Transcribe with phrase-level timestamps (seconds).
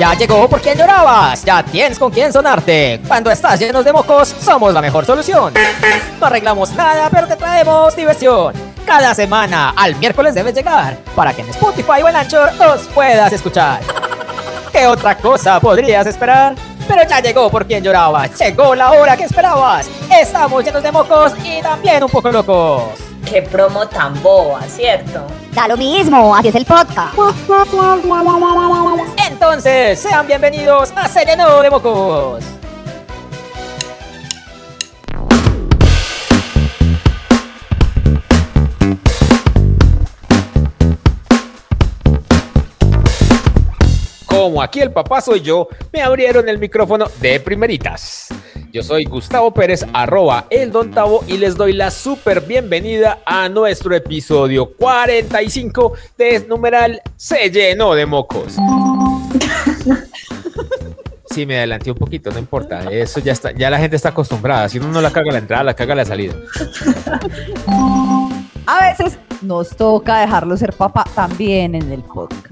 [0.00, 3.02] Ya llegó por quien llorabas, ya tienes con quién sonarte.
[3.06, 5.52] Cuando estás llenos de mocos, somos la mejor solución.
[6.18, 8.54] No arreglamos nada, pero te traemos diversión.
[8.86, 13.30] Cada semana, al miércoles debes llegar, para que en Spotify o en Anchor nos puedas
[13.30, 13.80] escuchar.
[14.72, 16.54] ¿Qué otra cosa podrías esperar?
[16.88, 19.86] Pero ya llegó por quien llorabas, llegó la hora que esperabas.
[20.10, 22.84] Estamos llenos de mocos y también un poco locos.
[23.28, 25.26] Qué promo tan boba, ¿cierto?
[25.54, 27.14] Da lo mismo, así es el podcast.
[29.28, 32.44] Entonces, sean bienvenidos a Se llenó de mocos.
[44.26, 48.28] Como aquí el papá soy yo, me abrieron el micrófono de primeritas.
[48.72, 53.48] Yo soy Gustavo Pérez, arroba el Don Tavo, y les doy la súper bienvenida a
[53.48, 58.56] nuestro episodio 45 de numeral Se llenó de mocos.
[61.32, 62.90] Sí, me adelanté un poquito, no importa.
[62.90, 64.68] Eso ya está, ya la gente está acostumbrada.
[64.68, 66.34] Si uno no la caga la entrada, la caga la salida.
[68.66, 72.49] A veces nos toca dejarlo ser papá también en el podcast.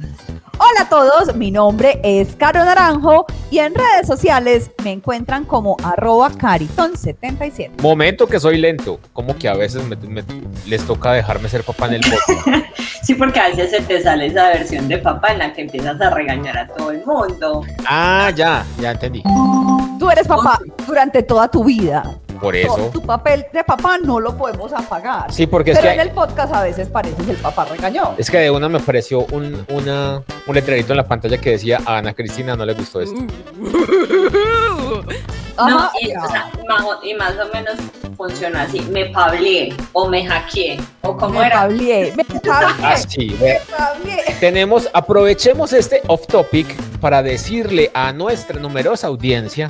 [0.79, 5.77] Hola a todos, mi nombre es Caro Naranjo y en redes sociales me encuentran como
[5.83, 7.83] arroba cariton77.
[7.83, 10.23] Momento que soy lento, como que a veces me- me-
[10.69, 12.47] les toca dejarme ser papá en el podcast.
[13.03, 15.99] Sí, porque a veces se te sale esa versión de papá en la que empiezas
[16.01, 17.65] a regañar a todo el mundo.
[17.89, 19.23] Ah, ya, ya entendí.
[19.99, 22.03] Tú eres papá durante toda tu vida.
[22.41, 22.91] Por eso.
[22.93, 25.33] tu papel de papá no lo podemos apagar.
[25.33, 28.15] Sí, porque es Pero que, en el podcast a veces pareces el papá regañó.
[28.19, 31.81] es que de una me apareció un, una, un letrerito en la pantalla que decía
[31.87, 33.19] a Ana Cristina no le gustó esto.
[35.59, 36.23] No, y, ya.
[36.25, 37.75] o sea, más, o- y más o menos
[38.17, 38.81] funciona así.
[38.93, 41.63] Me pableé o me hackeé o como me era.
[41.63, 43.61] pablié, me Ah, pablié, sí, me ve.
[43.77, 44.25] pablié.
[44.39, 49.69] Tenemos, aprovechemos este off topic para decirle a nuestra numerosa audiencia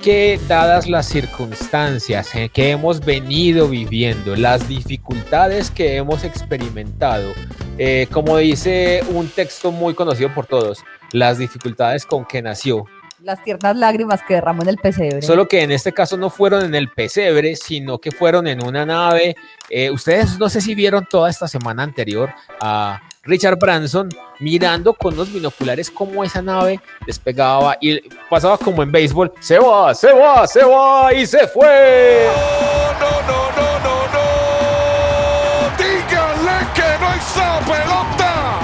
[0.00, 7.32] que dadas las circunstancias en que hemos venido viviendo, las dificultades que hemos experimentado,
[7.76, 12.86] eh, como dice un texto muy conocido por todos, las dificultades con que nació,
[13.22, 15.20] Las tiernas lágrimas que derramó en el pesebre.
[15.20, 18.86] Solo que en este caso no fueron en el pesebre, sino que fueron en una
[18.86, 19.36] nave.
[19.68, 24.08] Eh, ustedes no sé si vieron toda esta semana anterior a Richard Branson
[24.38, 28.00] mirando con los binoculares cómo esa nave despegaba y
[28.30, 29.30] pasaba como en béisbol.
[29.40, 32.28] Se va, se va, se va y se fue.
[32.98, 34.22] No, no, no, no, no.
[35.76, 38.60] Díganle que no esa pelota.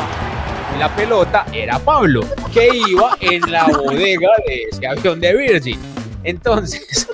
[0.78, 5.78] La pelota era Pablo, que iba en la bodega de ese avión de Virgin.
[6.24, 7.08] Entonces,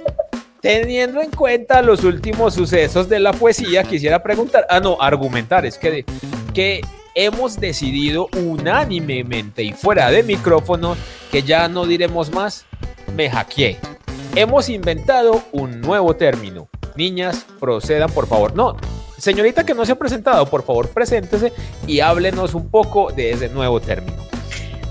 [0.60, 5.78] teniendo en cuenta los últimos sucesos de la poesía, quisiera preguntar, ah, no, argumentar, es
[5.78, 6.04] que,
[6.52, 6.82] que
[7.14, 10.96] hemos decidido unánimemente y fuera de micrófono
[11.30, 12.64] que ya no diremos más,
[13.14, 13.78] me hackeé.
[14.34, 16.68] Hemos inventado un nuevo término.
[16.96, 18.54] Niñas, procedan, por favor.
[18.54, 18.76] No,
[19.18, 21.52] señorita que no se ha presentado, por favor, preséntese
[21.86, 24.22] y háblenos un poco de ese nuevo término.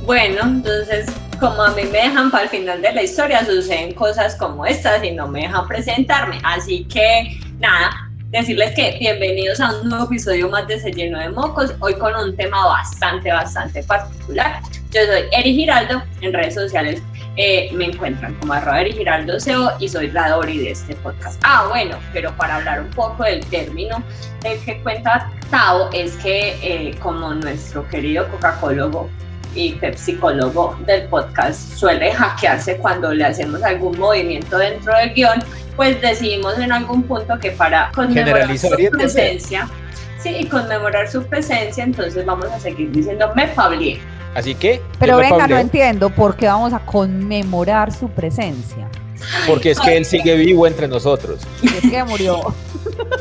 [0.06, 1.08] Bueno, entonces,
[1.40, 5.04] como a mí me dejan para el final de la historia, suceden cosas como estas
[5.04, 6.40] y no me dejan presentarme.
[6.44, 11.30] Así que, nada, decirles que bienvenidos a un nuevo episodio más de Se Lleno de
[11.30, 14.62] Mocos, hoy con un tema bastante, bastante particular.
[14.92, 17.02] Yo soy Eri Giraldo, en redes sociales
[17.36, 21.42] eh, me encuentran como arroba Eri Giraldo SEO y soy la Dori de este podcast.
[21.44, 24.02] Ah, bueno, pero para hablar un poco del término
[24.42, 28.90] del que cuenta Tao, es que eh, como nuestro querido Coca-Cola
[29.56, 35.44] y psicólogo del podcast suele hackearse cuando le hacemos algún movimiento dentro del guion,
[35.76, 39.68] pues decidimos en algún punto que para conmemorar su presencia,
[40.22, 44.00] sí, y conmemorar su presencia, entonces vamos a seguir diciendo me pablié.
[44.34, 48.88] Así que, Pero venga, no entiendo por qué vamos a conmemorar su presencia.
[49.46, 51.42] porque es que él sigue vivo entre nosotros.
[51.62, 52.42] Y es que murió.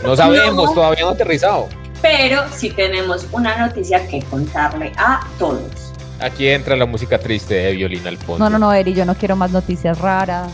[0.05, 0.73] No sabemos, No.
[0.75, 1.69] todavía no ha aterrizado.
[2.01, 5.90] Pero sí tenemos una noticia que contarle a todos.
[6.21, 8.39] Aquí entra la música triste de violín al fondo.
[8.45, 10.53] No, no, no, Eri, yo no quiero más noticias raras.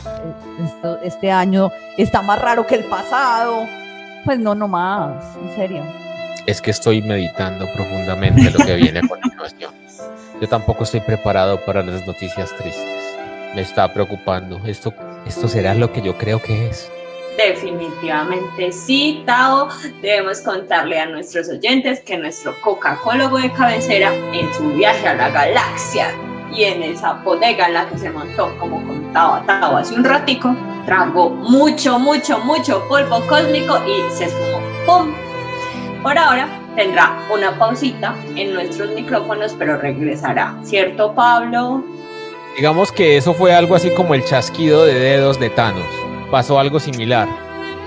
[0.64, 3.66] Esto- este año está más raro que el pasado.
[4.24, 5.82] Pues no, no más, en serio.
[6.46, 9.72] Es que estoy meditando profundamente lo que viene a continuación.
[10.40, 13.16] Yo tampoco estoy preparado para las noticias tristes.
[13.54, 14.60] Me está preocupando.
[14.66, 14.92] Esto,
[15.26, 16.90] esto será lo que yo creo que es.
[17.36, 19.68] Definitivamente sí, Tao.
[20.00, 25.28] Debemos contarle a nuestros oyentes que nuestro Coca-Cola de cabecera en su viaje a la
[25.30, 26.14] galaxia
[26.54, 30.56] y en esa bodega en la que se montó, como contaba Tao hace un ratico,
[30.86, 34.60] tragó mucho, mucho, mucho polvo cósmico y se esfumó.
[34.86, 35.12] ¡Pum!
[36.02, 40.56] Por ahora tendrá una pausita en nuestros micrófonos, pero regresará.
[40.62, 41.82] ¿Cierto, Pablo?
[42.56, 46.06] Digamos que eso fue algo así como el chasquido de dedos de Thanos.
[46.31, 47.28] Pasó algo similar.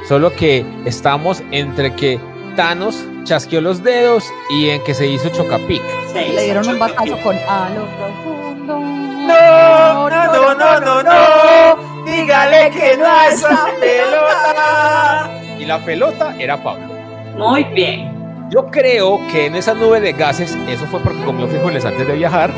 [0.07, 2.19] Solo que estamos entre que
[2.55, 5.81] Thanos chasqueó los dedos y en que se hizo Chocapic.
[6.11, 8.79] Se Le dieron un batazo con a lo profundo.
[8.79, 15.29] No, no, no, no, no, dígale que no a esa pelota.
[15.59, 16.87] Y la pelota era Pablo.
[17.37, 18.19] Muy bien.
[18.49, 22.13] Yo creo que en esa nube de gases, eso fue porque comió frijoles antes de
[22.15, 22.51] viajar,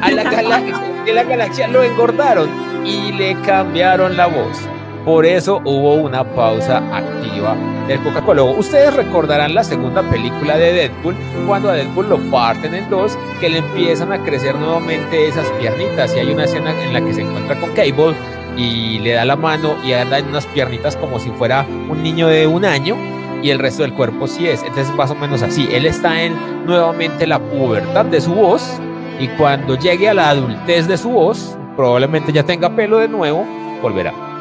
[0.00, 2.48] a la galaxia, de la galaxia lo engordaron
[2.86, 4.56] y le cambiaron la voz.
[5.04, 7.56] Por eso hubo una pausa activa
[7.88, 8.44] del Coca-Cola.
[8.44, 11.16] Ustedes recordarán la segunda película de Deadpool,
[11.46, 16.14] cuando a Deadpool lo parten en dos, que le empiezan a crecer nuevamente esas piernitas.
[16.14, 18.14] Y hay una escena en la que se encuentra con Cable
[18.56, 22.28] y le da la mano y anda en unas piernitas como si fuera un niño
[22.28, 22.96] de un año
[23.42, 24.62] y el resto del cuerpo sí es.
[24.62, 25.68] Entonces más o menos así.
[25.72, 26.34] Él está en
[26.64, 28.78] nuevamente la pubertad de su voz
[29.18, 33.44] y cuando llegue a la adultez de su voz, probablemente ya tenga pelo de nuevo,
[33.82, 34.31] volverá.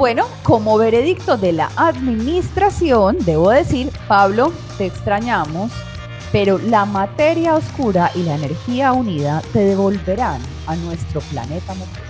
[0.00, 5.70] Bueno, como veredicto de la administración, debo decir, Pablo, te extrañamos,
[6.32, 12.00] pero la materia oscura y la energía unida te devolverán a nuestro planeta Mocoso.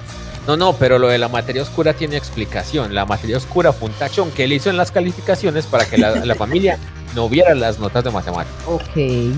[0.46, 2.94] No, no, pero lo de la materia oscura tiene explicación.
[2.94, 6.24] La materia oscura fue un tachón que él hizo en las calificaciones para que la,
[6.24, 6.78] la familia
[7.16, 8.68] no viera las notas de matemáticas.
[8.68, 9.34] Ok.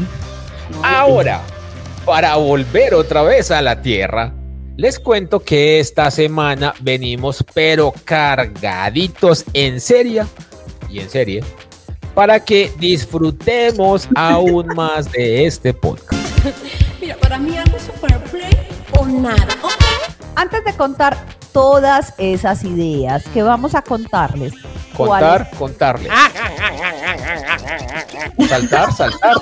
[0.82, 1.40] Ahora,
[2.04, 4.34] para volver otra vez a la Tierra,
[4.76, 10.24] les cuento que esta semana venimos pero cargaditos en serie
[10.88, 11.44] y en serie
[12.14, 16.22] para que disfrutemos aún más de este podcast.
[17.00, 18.52] Mira, para mí algo es super play
[18.98, 19.48] o nada.
[19.62, 19.72] ¿ok?
[20.36, 21.16] Antes de contar
[21.52, 24.52] todas esas ideas que vamos a contarles,
[24.96, 26.12] Contar, contarles.
[28.48, 29.36] Saltar, saltar.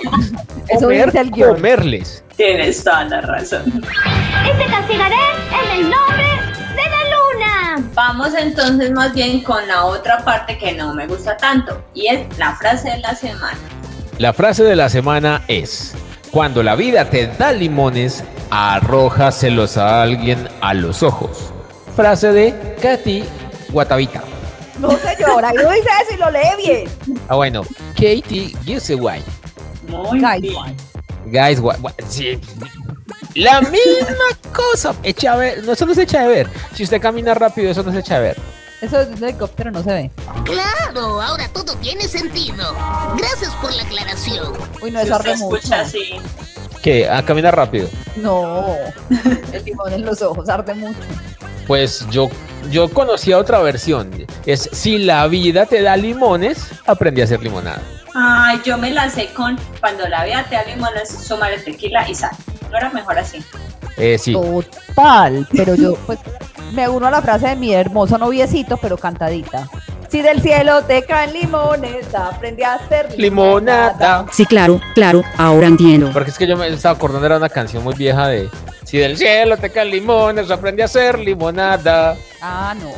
[0.68, 1.54] Eso Comer, dice el guion.
[1.54, 2.24] comerles.
[2.36, 3.62] Tienes toda la razón.
[3.66, 5.14] Y te castigaré
[5.62, 6.26] en el nombre
[6.70, 7.90] de la luna.
[7.94, 12.38] Vamos entonces más bien con la otra parte que no me gusta tanto y es
[12.38, 13.58] la frase de la semana.
[14.18, 15.94] La frase de la semana es:
[16.30, 21.52] Cuando la vida te da limones, arrójaselos a alguien a los ojos.
[21.96, 23.24] Frase de Katy
[23.70, 24.22] Guatavita.
[24.80, 26.88] No señora, yo dice eso y lo lee bien.
[27.28, 27.62] Ah, bueno,
[27.94, 29.22] Katie Giseway.
[29.88, 30.76] Muy Guys, bien.
[31.26, 32.40] Guys, gua- sí.
[33.34, 34.94] La misma cosa.
[35.02, 35.62] Echa a ver.
[35.64, 36.50] No, eso no se echa de ver.
[36.74, 38.36] Si usted camina rápido, eso no se echa de ver.
[38.80, 40.10] Eso desde un helicóptero no se ve.
[40.44, 42.74] Claro, ahora todo tiene sentido.
[43.18, 44.52] Gracias por la aclaración.
[44.82, 45.56] Uy, no Si es usted arde mucho.
[45.56, 46.12] escucha así,
[46.82, 47.08] ¿Qué?
[47.08, 47.88] A caminar rápido.
[48.16, 48.74] No,
[49.52, 50.98] el timón en los ojos arde mucho.
[51.66, 52.30] Pues yo,
[52.70, 54.10] yo conocía otra versión.
[54.46, 57.82] Es si la vida te da limones, aprendí a hacer limonada.
[58.14, 62.14] Ay, yo me la sé con cuando la vida te da limones, súmale tequila y
[62.14, 62.30] sal.
[62.70, 63.44] No era mejor así.
[63.96, 64.32] Eh, sí.
[64.32, 66.18] Total, pero yo pues
[66.72, 69.68] me uno a la frase de mi hermoso noviecito, pero cantadita.
[70.08, 74.26] Si del cielo te caen limones, aprendí a hacer Limonada.
[74.32, 76.10] Sí, claro, claro, ahora entiendo.
[76.12, 78.48] Porque es que yo me estaba acordando, era una canción muy vieja de
[78.84, 82.16] Si del cielo te caen limones, aprendí a hacer limonada.
[82.42, 82.90] Ah, no,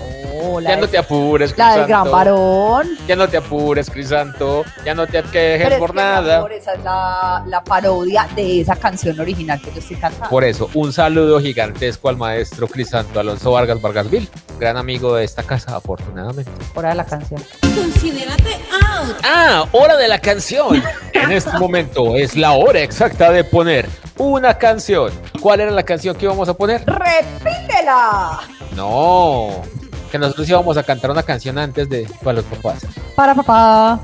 [0.61, 2.11] la, Ya no te apures, la del gran Crisanto.
[2.11, 2.89] varón.
[3.07, 4.65] Ya no te apures, Crisanto.
[4.85, 6.39] Ya no te Pero quejes es por que, mi nada.
[6.39, 10.29] amor, esa es la, la parodia de esa canción original que yo estoy cantando.
[10.29, 15.43] Por eso, un saludo gigantesco al maestro Crisanto Alonso Vargas Vargasville, gran amigo de esta
[15.43, 16.51] casa, afortunadamente.
[16.75, 17.43] Hora de la canción.
[17.75, 19.17] Considérate out.
[19.25, 20.83] Ah, hora de la canción.
[21.13, 25.11] En este momento es la hora exacta de poner una canción.
[25.41, 26.83] ¿Cuál era la canción que íbamos a poner?
[26.87, 28.41] ¡Repítela!
[28.77, 29.63] No,
[30.13, 32.87] que nosotros íbamos a cantar una canción antes de para los papás.
[33.17, 33.99] Para papá.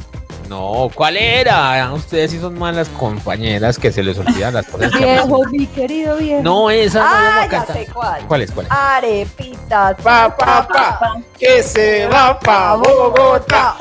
[0.48, 1.92] No, ¿cuál era?
[1.92, 4.90] Ustedes sí son malas compañeras que se les olvidan las cosas.
[4.94, 6.42] Viejo, mi querido viejo.
[6.42, 7.76] No, esa no la Ah, vamos a ya cantar.
[7.76, 8.22] sé cuál.
[8.26, 8.50] ¿Cuál es?
[8.52, 8.72] ¿Cuál es?
[8.72, 9.96] Arepitas.
[10.02, 11.00] Pa, pa, pa.
[11.38, 13.76] Que se va pa' Bogotá.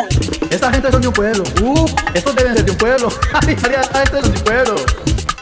[0.49, 1.43] Esta gente son de un pueblo.
[1.63, 3.07] Uh, estos deben ser de un pueblo.
[3.47, 4.75] Ay, esta gente son de un pueblo.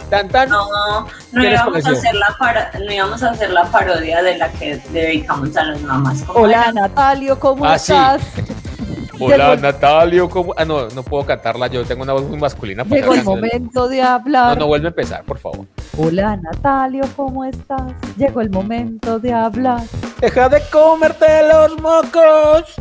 [0.09, 0.49] Tan, tan.
[0.49, 4.21] No, no ¿Qué les íbamos, a hacer la para- no íbamos a hacer la parodia
[4.21, 6.21] de la que dedicamos a las mamás.
[6.23, 6.71] ¿Cómo Hola era?
[6.73, 7.91] Natalio, ¿cómo Ah, sí.
[7.91, 8.21] estás?
[9.19, 10.29] Hola, Llegó- Natalio.
[10.29, 10.53] ¿cómo?
[10.57, 11.67] Ah, no, no puedo cantarla.
[11.67, 12.83] Yo tengo una voz muy masculina.
[12.83, 14.57] para Llegó el momento de No, hablar.
[14.57, 15.65] no vuelve a empezar, por favor.
[15.97, 17.93] Hola Natalio, ¿cómo estás?
[18.17, 19.81] Llegó el momento de hablar.
[20.19, 22.73] Deja de comerte los mocos.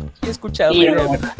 [0.71, 1.09] Y no.
[1.11, 1.33] verdad.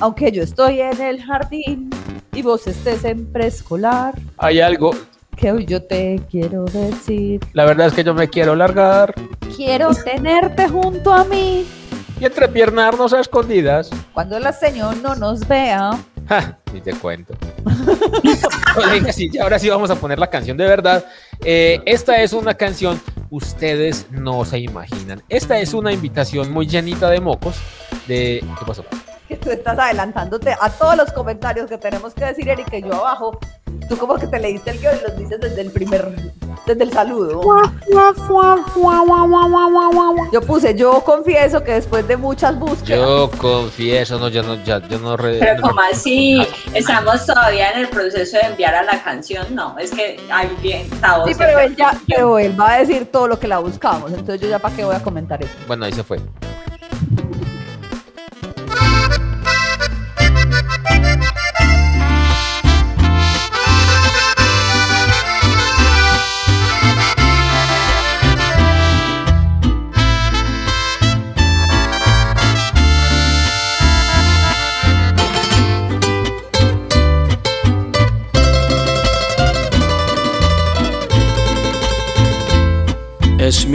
[0.00, 1.88] Aunque yo estoy en el jardín
[2.34, 4.92] y vos estés en preescolar, Hay algo.
[5.36, 7.40] que hoy yo te quiero decir.
[7.52, 9.14] La verdad es que yo me quiero largar
[9.56, 11.64] Quiero tenerte junto a mí.
[12.20, 13.90] y entrepiernarnos a escondidas.
[14.12, 15.90] Cuando la señor no nos vea,
[16.28, 17.34] Ja, ni te cuento.
[18.90, 21.04] Oiga, sí, ahora sí vamos a poner la canción de verdad.
[21.44, 22.98] Eh, esta es una canción,
[23.30, 25.22] ustedes no se imaginan.
[25.28, 27.56] Esta es una invitación muy llenita de mocos.
[28.08, 28.84] De, ¿Qué pasó?
[29.34, 32.94] Que tú estás adelantándote a todos los comentarios que tenemos que decir, Eric, y yo
[32.94, 33.36] abajo.
[33.88, 36.14] Tú como que te leíste el guion y los dices desde el primer,
[36.66, 37.40] desde el saludo.
[40.32, 43.00] Yo puse, yo confieso que después de muchas búsquedas.
[43.00, 45.16] Yo confieso, no, yo no, ya, yo no.
[45.16, 49.54] re- Pero no- como así, estamos todavía en el proceso de enviar a la canción,
[49.54, 53.26] no, es que alguien está Sí, pero él ya, pero él va a decir todo
[53.28, 55.52] lo que la buscamos, entonces yo ya para qué voy a comentar eso.
[55.66, 56.20] Bueno, ahí se fue.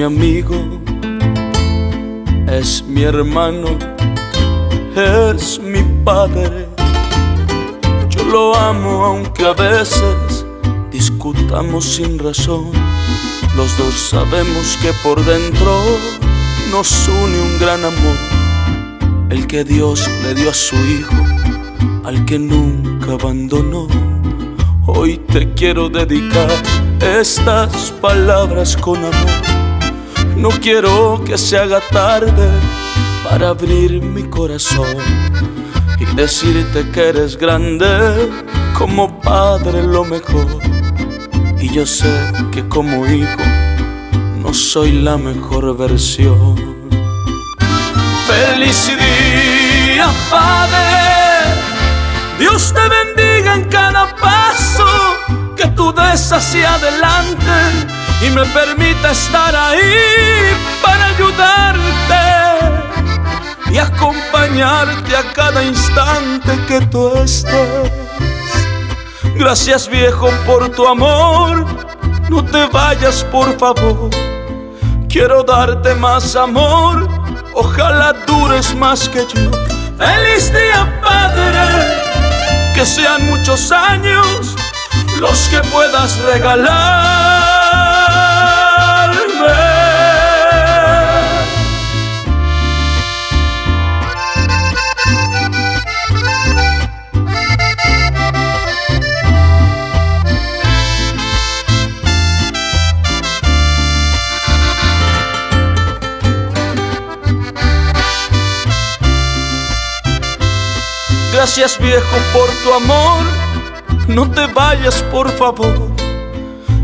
[0.09, 0.55] Amigo,
[2.47, 3.67] es mi hermano,
[4.95, 6.67] es mi padre.
[8.09, 10.43] Yo lo amo aunque a veces
[10.91, 12.71] discutamos sin razón.
[13.55, 15.71] Los dos sabemos que por dentro
[16.71, 18.17] nos une un gran amor.
[19.29, 21.23] El que Dios le dio a su hijo,
[22.03, 23.87] al que nunca abandonó.
[24.87, 26.49] Hoy te quiero dedicar
[26.99, 29.58] estas palabras con amor.
[30.39, 32.49] No quiero que se haga tarde
[33.29, 34.95] para abrir mi corazón
[35.99, 38.29] y decirte que eres grande
[38.73, 40.47] como padre lo mejor.
[41.59, 42.09] Y yo sé
[42.53, 43.43] que como hijo
[44.41, 46.55] no soy la mejor versión.
[48.25, 51.51] Feliz día, Padre.
[52.39, 54.87] Dios te bendiga en cada paso
[55.57, 61.79] que tú des hacia adelante y me permita estar ahí para ayudarte
[63.71, 67.91] y acompañarte a cada instante que tú estés.
[69.35, 71.65] Gracias viejo por tu amor,
[72.29, 74.09] no te vayas por favor.
[75.07, 77.07] Quiero darte más amor,
[77.53, 79.49] ojalá dures más que yo.
[79.97, 82.01] Feliz día, Padre,
[82.75, 84.55] que sean muchos años
[85.19, 87.38] los que puedas regalarme.
[111.39, 113.23] Gracias viejo por tu amor,
[114.09, 115.89] no te vayas por favor.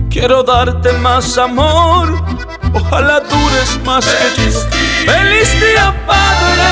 [0.10, 2.24] Quiero darte más amor,
[2.74, 4.60] ojalá dures más que yo.
[5.12, 6.70] Feliz día Padre,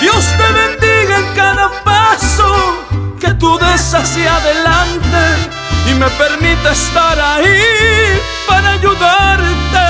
[0.00, 2.76] Dios te bendiga en cada paso
[3.18, 5.50] que tú des hacia adelante
[5.90, 9.88] y me permita estar ahí para ayudarte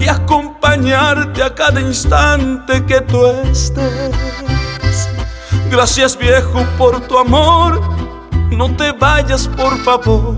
[0.00, 4.31] y acompañarte a cada instante que tú estés.
[5.72, 7.80] Gracias viejo por tu amor,
[8.50, 10.36] no te vayas por favor.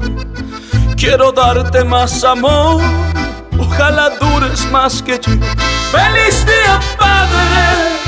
[0.97, 2.81] Quiero darte más amor,
[3.59, 5.33] ojalá dures más que yo.
[5.91, 7.99] Feliz día Padre,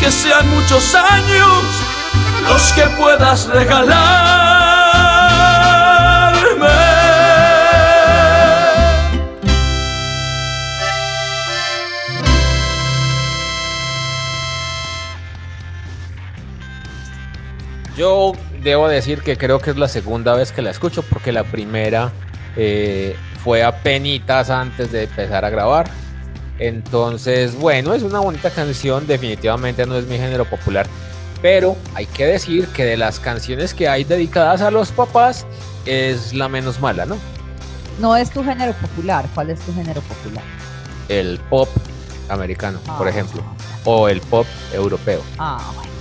[0.00, 1.64] que sean muchos años
[2.48, 4.63] los que puedas regalarme.
[17.96, 18.32] Yo
[18.62, 22.10] debo decir que creo que es la segunda vez que la escucho porque la primera
[22.56, 25.88] eh, fue a penitas antes de empezar a grabar.
[26.58, 30.86] Entonces, bueno, es una bonita canción, definitivamente no es mi género popular,
[31.42, 35.46] pero hay que decir que de las canciones que hay dedicadas a los papás
[35.84, 37.16] es la menos mala, ¿no?
[38.00, 39.24] No es tu género popular.
[39.34, 40.42] ¿Cuál es tu género popular?
[41.08, 41.68] El pop
[42.28, 43.10] americano, por Ah.
[43.10, 43.42] ejemplo,
[43.84, 45.92] o el pop europeo, Ah, bueno.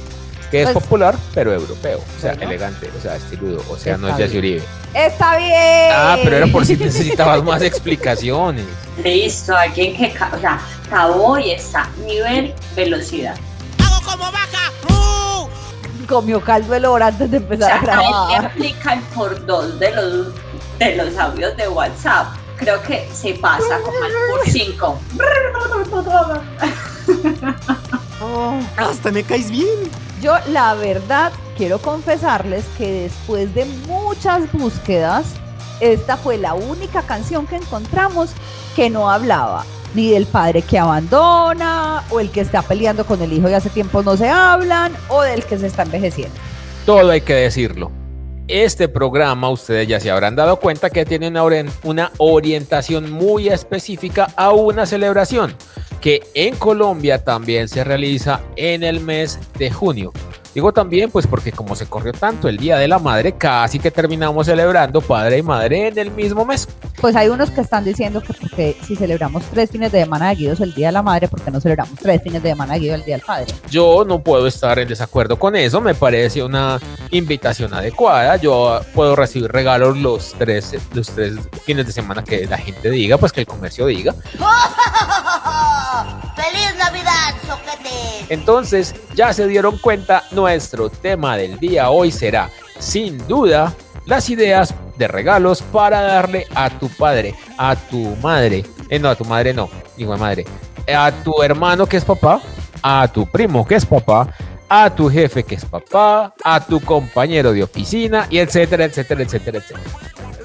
[0.54, 2.52] Que es Pues- popular, pero europeo, o sea, Bueno.
[2.52, 4.38] elegante, o sea, estiludo, o sea, no es Está Jesse.
[4.38, 4.64] Uribe.
[4.94, 5.92] Está bien.
[5.92, 8.64] Ah, pero era por si necesitabas más explicaciones.
[9.04, 13.36] Listo, alguien que, o sea, acabó y está nivel velocidad.
[16.08, 18.46] Comió caldo el hora antes de O empezar sea, a a él le grabar.
[18.46, 20.28] aplican por dos de los,
[20.78, 22.28] de los audios de WhatsApp.
[22.58, 25.00] Creo que se pasa como al por cinco.
[28.22, 29.90] Oh, Hasta me caes bien.
[30.24, 35.26] Yo la verdad quiero confesarles que después de muchas búsquedas,
[35.82, 38.30] esta fue la única canción que encontramos
[38.74, 43.34] que no hablaba ni del padre que abandona, o el que está peleando con el
[43.34, 46.34] hijo y hace tiempo no se hablan, o del que se está envejeciendo.
[46.86, 47.92] Todo hay que decirlo.
[48.48, 51.44] Este programa, ustedes ya se habrán dado cuenta que tiene una,
[51.84, 55.54] una orientación muy específica a una celebración
[56.04, 60.12] que en Colombia también se realiza en el mes de junio.
[60.54, 63.90] Digo también, pues porque como se corrió tanto el Día de la Madre, casi que
[63.90, 66.68] terminamos celebrando padre y madre en el mismo mes.
[67.02, 70.60] Pues hay unos que están diciendo que porque si celebramos tres fines de semana seguidos
[70.62, 73.06] el Día de la Madre, ¿por qué no celebramos tres fines de semana seguidos el
[73.06, 73.48] Día del Padre?
[73.70, 76.80] Yo no puedo estar en desacuerdo con eso, me parece una
[77.10, 78.38] invitación adecuada.
[78.38, 81.34] Yo puedo recibir regalos los tres, los tres
[81.64, 84.14] fines de semana que la gente diga, pues que el comercio diga.
[86.44, 88.26] ¡Feliz Navidad, soquete!
[88.28, 93.74] Entonces, ya se dieron cuenta, nuestro tema del día hoy será, sin duda,
[94.06, 99.16] las ideas de regalos para darle a tu padre, a tu madre, eh, no, a
[99.16, 100.46] tu madre no, digo a madre,
[100.94, 102.42] a tu hermano que es papá,
[102.82, 104.28] a tu primo que es papá,
[104.68, 109.60] a tu jefe que es papá, a tu compañero de oficina, y etcétera, etcétera, etcétera,
[109.60, 109.90] etcétera.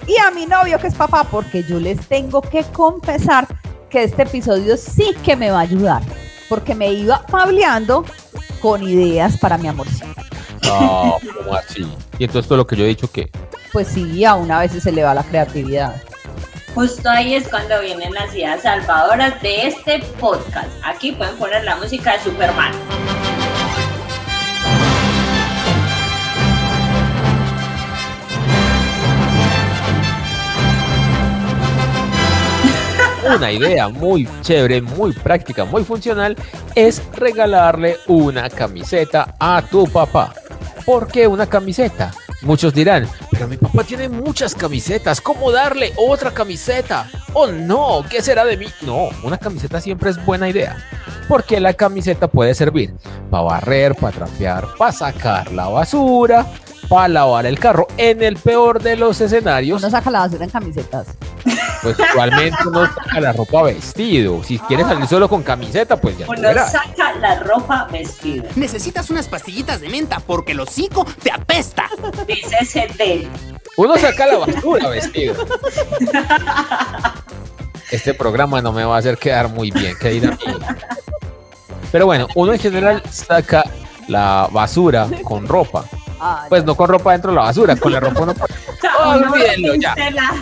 [0.07, 3.49] Y a mi novio que es papá, porque yo les tengo que confesar
[3.88, 6.02] que este episodio sí que me va a ayudar,
[6.49, 8.04] porque me iba pableando
[8.61, 10.07] con ideas para mi amorcito.
[10.64, 11.87] Ah, ¿cómo así?
[12.18, 13.30] Y entonces todo lo que yo he dicho que
[13.73, 15.95] Pues sí, a una vez se le va la creatividad.
[16.75, 20.68] Justo ahí es cuando vienen las ideas salvadoras de este podcast.
[20.85, 22.73] Aquí pueden poner la música de Superman.
[33.38, 36.37] Una idea muy chévere, muy práctica, muy funcional
[36.75, 40.35] es regalarle una camiseta a tu papá.
[40.85, 42.12] ¿Por qué una camiseta?
[42.42, 47.09] Muchos dirán, pero mi papá tiene muchas camisetas, ¿cómo darle otra camiseta?
[47.33, 48.66] Oh no, ¿qué será de mí?
[48.83, 50.77] No, una camiseta siempre es buena idea.
[51.29, 52.92] Porque la camiseta puede servir
[53.31, 56.44] para barrer, para trapear, para sacar la basura,
[56.88, 57.87] para lavar el carro.
[57.96, 61.07] En el peor de los escenarios, Uno saca la basura en camisetas.
[61.83, 64.42] pues igualmente uno saca la ropa vestido.
[64.42, 66.72] Si quieres salir solo con camiseta, pues ya Uno verás.
[66.72, 68.48] saca la ropa vestida.
[68.57, 71.88] Necesitas unas pastillitas de menta porque el hocico te apesta.
[72.27, 73.29] Dice ese de.
[73.77, 75.35] Uno saca la basura vestido.
[77.90, 80.29] Este programa no me va a hacer quedar muy bien, que mí.
[81.90, 83.64] Pero bueno, uno en general saca
[84.09, 85.85] la basura con ropa.
[86.20, 88.81] Ay, Pues no con ropa dentro de la basura, con la ropa uno puede- O
[88.81, 89.94] sea, uno olvídenlo ya.
[89.94, 90.33] viste la,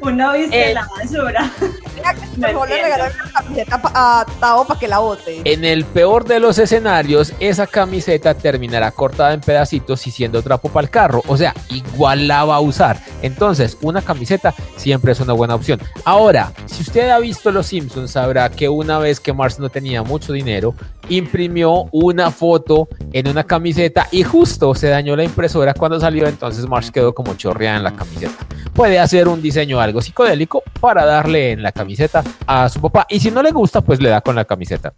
[0.00, 0.74] uno viste Eh.
[0.74, 1.50] la basura.
[1.94, 5.42] mira que No mejor le regalar una camiseta a Tavo para que la bote.
[5.44, 10.68] En el peor de los escenarios, esa camiseta terminará cortada en pedacitos y siendo trapo
[10.68, 11.22] para el carro.
[11.26, 12.98] O sea, igual la va a usar.
[13.22, 15.80] Entonces, una camiseta siempre es una buena opción.
[16.04, 20.02] Ahora, si usted ha visto Los Simpsons, sabrá que una vez que Marx no tenía
[20.02, 20.74] mucho dinero,
[21.10, 26.26] imprimió una foto en una camiseta y justo se dañó la impresora cuando salió.
[26.26, 28.46] Entonces, Marx quedó como chorreada en la camiseta.
[28.72, 33.06] Puede hacer un diseño algo psicodélico para darle en la camiseta a su papá.
[33.10, 34.94] Y si no le gusta, pues le da con la camiseta.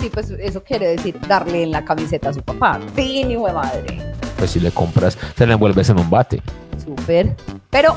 [0.00, 2.80] Sí, pues eso quiere decir darle en la camiseta a su papá.
[2.96, 4.02] Hijo de madre.
[4.36, 6.42] pues si le compras, se la envuelves en un bate.
[6.84, 7.36] Súper.
[7.70, 7.94] Pero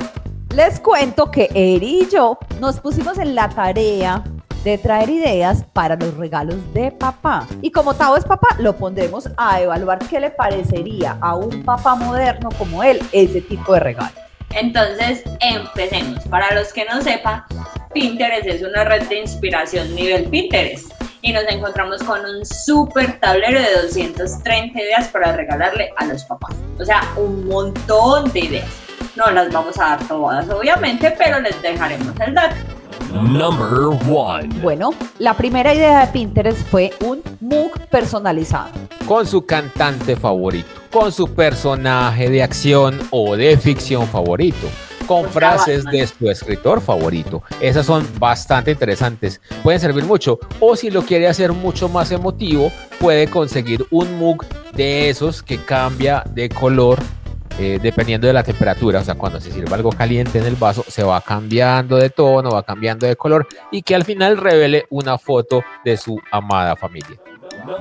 [0.56, 4.24] les cuento que Eri y yo nos pusimos en la tarea
[4.64, 7.46] de traer ideas para los regalos de papá.
[7.62, 11.96] Y como Tavo es papá, lo pondremos a evaluar qué le parecería a un papá
[11.96, 14.16] moderno como él ese tipo de regalo.
[14.52, 16.24] Entonces, empecemos.
[16.30, 17.44] Para los que no sepan,
[17.94, 20.90] Pinterest es una red de inspiración nivel Pinterest.
[21.22, 26.56] Y nos encontramos con un súper tablero de 230 ideas para regalarle a los papás.
[26.80, 28.85] O sea, un montón de ideas.
[29.16, 32.56] No las vamos a dar todas, obviamente, pero les dejaremos el dato.
[33.14, 34.50] Number one.
[34.62, 38.72] Bueno, la primera idea de Pinterest fue un mug personalizado.
[39.08, 44.68] Con su cantante favorito, con su personaje de acción o de ficción favorito,
[45.08, 45.94] con frases Batman.
[46.02, 47.42] de su escritor favorito.
[47.62, 50.40] Esas son bastante interesantes, pueden servir mucho.
[50.60, 55.58] O si lo quiere hacer mucho más emotivo, puede conseguir un mug de esos que
[55.58, 57.00] cambia de color
[57.60, 60.84] eh, dependiendo de la temperatura, o sea, cuando se sirve algo caliente en el vaso,
[60.88, 65.18] se va cambiando de tono, va cambiando de color y que al final revele una
[65.18, 67.18] foto de su amada familia.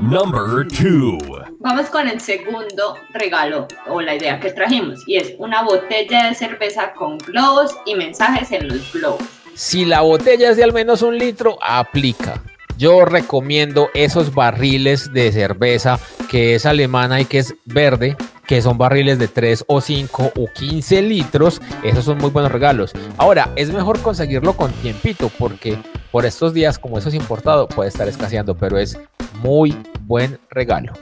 [0.01, 1.19] Number two.
[1.59, 6.35] Vamos con el segundo regalo o la idea que trajimos y es una botella de
[6.35, 9.23] cerveza con globos y mensajes en los globos.
[9.55, 12.43] Si la botella es de al menos un litro, aplica.
[12.77, 18.79] Yo recomiendo esos barriles de cerveza que es alemana y que es verde, que son
[18.79, 21.61] barriles de 3 o 5 o 15 litros.
[21.83, 22.93] Esos son muy buenos regalos.
[23.17, 25.79] Ahora, es mejor conseguirlo con tiempito porque
[26.11, 28.99] por estos días, como eso es importado, puede estar escaseando, pero es
[29.41, 30.93] muy buen regalo.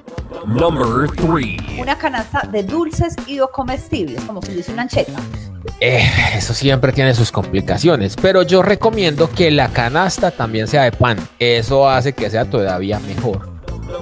[0.46, 1.78] Number 3.
[1.78, 5.20] Una canasta de dulces y o comestibles, como que dice una ancheta.
[5.80, 10.92] Eh, eso siempre tiene sus complicaciones, pero yo recomiendo que la canasta también sea de
[10.92, 11.18] pan.
[11.38, 13.48] Eso hace que sea todavía mejor.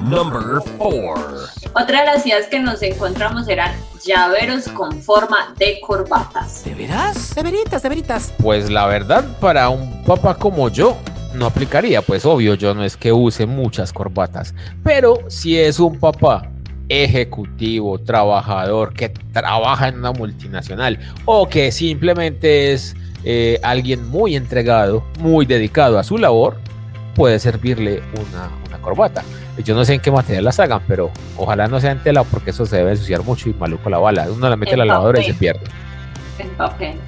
[0.00, 1.59] Number 4.
[1.72, 3.72] Otra de las ideas que nos encontramos eran
[4.04, 6.64] llaveros con forma de corbatas.
[6.64, 7.32] ¿De veras?
[7.34, 8.34] De veritas, de veritas.
[8.42, 10.96] Pues la verdad, para un papá como yo,
[11.34, 12.02] no aplicaría.
[12.02, 14.52] Pues obvio, yo no es que use muchas corbatas.
[14.82, 16.50] Pero si es un papá
[16.88, 25.04] ejecutivo, trabajador, que trabaja en una multinacional o que simplemente es eh, alguien muy entregado,
[25.20, 26.56] muy dedicado a su labor,
[27.14, 29.22] puede servirle una, una corbata.
[29.64, 32.50] Yo no sé en qué material las hagan, pero ojalá no sea en tela porque
[32.50, 34.26] eso se debe ensuciar mucho y maluco la bala.
[34.30, 35.60] Uno la mete a la En lavadora y se pierde.
[36.38, 36.98] En papel.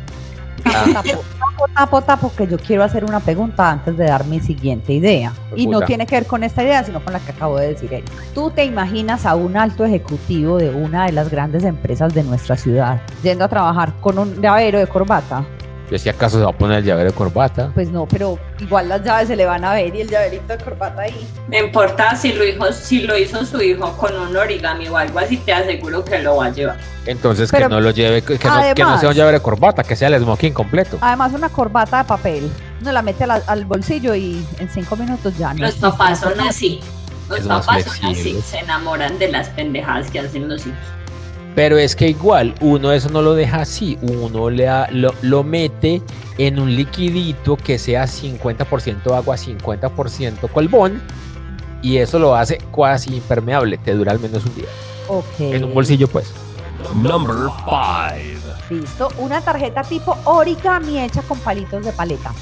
[0.65, 0.85] Ah.
[0.93, 4.93] Tapo, tapo, tapo, tapo, que yo quiero hacer una pregunta antes de dar mi siguiente
[4.93, 5.33] idea.
[5.57, 7.93] Y no tiene que ver con esta idea, sino con la que acabo de decir
[7.93, 8.13] Erika.
[8.35, 12.57] ¿Tú te imaginas a un alto ejecutivo de una de las grandes empresas de nuestra
[12.57, 15.45] ciudad yendo a trabajar con un llavero de corbata?
[15.93, 17.71] Yo si acaso se va a poner el llavero de corbata.
[17.75, 20.65] Pues no, pero igual las llaves se le van a ver y el llaverito de
[20.65, 21.29] corbata ahí.
[21.49, 25.19] No importa si lo, hizo, si lo hizo su hijo con un origami o algo
[25.19, 26.79] así, te aseguro que lo va a llevar.
[27.05, 29.43] Entonces Pero, que no lo lleve, que, no, que no además- sea un llavero de
[29.43, 30.97] corbata, que sea el smoking completo.
[31.03, 32.51] Además, una corbata de papel.
[32.81, 35.61] Uno la mete la- al bolsillo y en cinco minutos ya no.
[35.67, 36.81] Los papás son así.
[37.29, 38.41] Los papás son así.
[38.47, 40.79] Se enamoran de las pendejadas que hacen los hijos.
[41.55, 45.43] Pero es que igual uno eso no lo deja así, uno le da- lo, lo
[45.45, 46.01] mete
[46.39, 51.03] en un liquidito que sea 50% agua, 50% colbón
[51.83, 54.65] y eso lo hace casi impermeable, te dura al menos un día.
[55.09, 55.41] Ok.
[55.41, 56.33] En un bolsillo pues.
[56.95, 57.71] Number 5.
[58.71, 59.09] Listo.
[59.19, 62.33] Una tarjeta tipo origami hecha con palitos de paleta.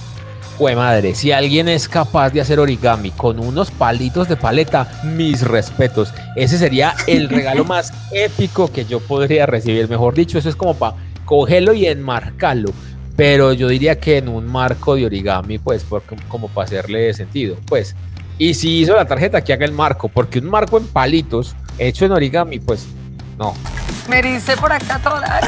[0.60, 5.40] Jue madre, si alguien es capaz de hacer origami con unos palitos de paleta, mis
[5.40, 6.12] respetos.
[6.36, 9.88] Ese sería el regalo más épico que yo podría recibir.
[9.88, 12.72] Mejor dicho, eso es como para cogerlo y enmarcarlo.
[13.16, 17.56] Pero yo diría que en un marco de origami, pues, porque, como para hacerle sentido.
[17.64, 17.96] Pues,
[18.36, 22.04] y si hizo la tarjeta, que haga el marco, porque un marco en palitos, hecho
[22.04, 22.86] en origami, pues,
[23.38, 23.54] no.
[24.10, 25.40] Me dice por acá toda.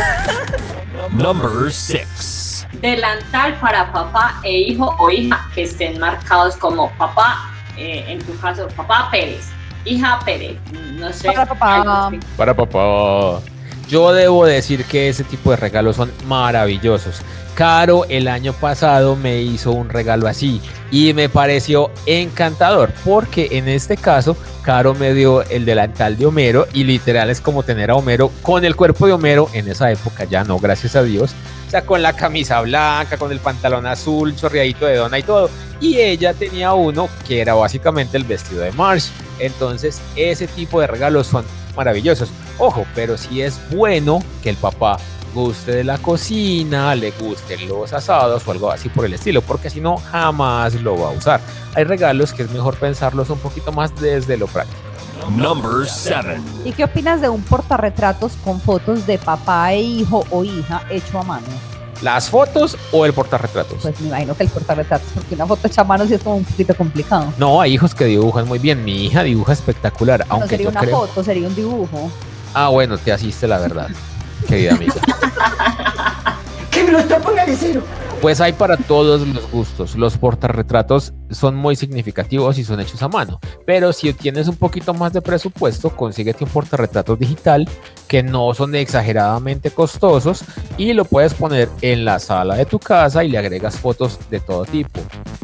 [1.12, 2.41] Number 6.
[2.82, 8.36] Delantal para papá e hijo o hija que estén marcados como papá, eh, en tu
[8.40, 9.52] caso, papá Pérez,
[9.84, 10.58] hija Pérez,
[10.98, 11.30] no sé.
[11.30, 12.10] Para papá.
[12.36, 13.40] Para papá.
[13.92, 17.20] Yo debo decir que ese tipo de regalos son maravillosos.
[17.54, 23.68] Caro el año pasado me hizo un regalo así y me pareció encantador porque en
[23.68, 27.94] este caso Caro me dio el delantal de Homero y literal es como tener a
[27.94, 31.34] Homero con el cuerpo de Homero en esa época ya no, gracias a Dios.
[31.66, 35.50] O sea, con la camisa blanca, con el pantalón azul, chorreadito de dona y todo.
[35.82, 39.08] Y ella tenía uno que era básicamente el vestido de Marsh.
[39.38, 41.44] Entonces, ese tipo de regalos son
[41.76, 42.30] maravillosos.
[42.64, 44.96] Ojo, pero si es bueno que el papá
[45.34, 49.68] guste de la cocina, le gusten los asados o algo así por el estilo, porque
[49.68, 51.40] si no, jamás lo va a usar.
[51.74, 54.78] Hay regalos que es mejor pensarlos un poquito más desde lo práctico.
[55.36, 56.40] Number 7.
[56.64, 61.18] ¿Y qué opinas de un portarretratos con fotos de papá e hijo o hija hecho
[61.18, 61.48] a mano?
[62.00, 63.78] ¿Las fotos o el portarretratos?
[63.82, 66.36] Pues me imagino que el portarretratos, porque una foto hecha a mano sí es como
[66.36, 67.32] un poquito complicado.
[67.38, 68.84] No, hay hijos que dibujan muy bien.
[68.84, 71.00] Mi hija dibuja espectacular, no aunque sería yo una creo.
[71.00, 72.08] foto, sería un dibujo.
[72.54, 73.88] Ah, bueno, te asiste la verdad,
[74.46, 74.94] querida amiga.
[76.70, 77.82] Que me lo tapan al cero.
[78.22, 79.96] Pues hay para todos los gustos.
[79.96, 83.40] Los portarretratos son muy significativos y son hechos a mano.
[83.66, 87.68] Pero si tienes un poquito más de presupuesto, consíguete un portarretrato digital
[88.06, 90.44] que no son exageradamente costosos
[90.78, 94.38] y lo puedes poner en la sala de tu casa y le agregas fotos de
[94.38, 95.00] todo tipo.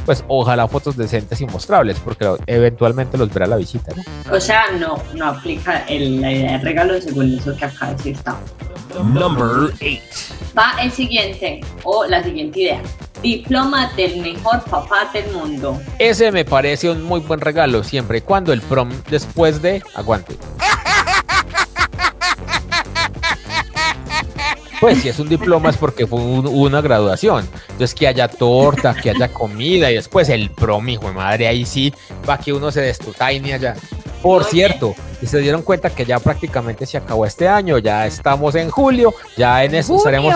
[0.09, 3.93] Pues ojalá fotos decentes y mostrables, porque eventualmente los verá la visita.
[3.95, 4.35] ¿no?
[4.35, 8.13] O sea, no, no aplica el, la idea de regalo según eso que acá sí
[8.13, 8.39] está.
[9.05, 9.77] Number 8.
[10.59, 12.81] Va el siguiente, o la siguiente idea.
[13.21, 15.79] Diploma del mejor papá del mundo.
[15.99, 20.39] Ese me parece un muy buen regalo siempre y cuando el prom después de aguante.
[24.81, 27.49] Pues si es un diploma es porque fue un- una graduación.
[27.71, 31.65] Entonces que haya torta, que haya comida y después el prom, hijo de madre, ahí
[31.67, 31.93] sí
[32.29, 33.75] va que uno se destutaine allá.
[34.23, 38.55] Por cierto, y se dieron cuenta que ya prácticamente se acabó este año, ya estamos
[38.57, 40.35] en julio, ya en eso estaremos.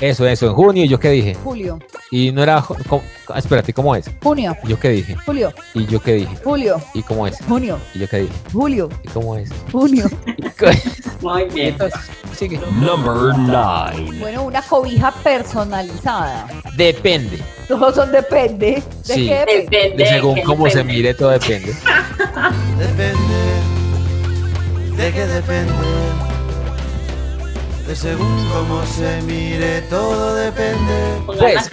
[0.00, 0.84] Eso, eso, en junio.
[0.84, 1.34] ¿Y yo qué dije?
[1.42, 1.78] Julio.
[2.10, 2.64] Y no era.
[2.88, 3.02] ¿cómo?
[3.36, 4.10] Espérate, ¿cómo es?
[4.22, 5.16] Junio, ¿Y ¿Yo qué dije?
[5.26, 6.36] julio, ¿Y yo qué dije?
[6.42, 7.36] julio, ¿Y cómo es?
[7.46, 8.32] junio, ¿Y yo qué dije?
[8.52, 9.50] julio, ¿Y cómo es?
[9.70, 10.06] junio.
[11.20, 11.68] Muy bien.
[11.68, 12.00] Entonces,
[12.36, 12.60] sigue.
[12.80, 14.18] Number 9.
[14.20, 16.46] Bueno, una cobija personalizada.
[16.76, 17.38] Depende.
[17.66, 18.82] Todos son depende.
[19.06, 19.26] ¿De Sí.
[19.26, 19.62] qué depende?
[19.70, 20.04] Depende.
[20.04, 21.74] De según cómo se mire, todo depende.
[22.78, 23.40] Depende,
[24.96, 25.72] de qué depende.
[27.86, 31.22] De según cómo se mire, todo depende.
[31.24, 31.70] Pues.